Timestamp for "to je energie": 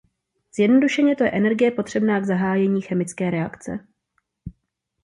1.15-1.71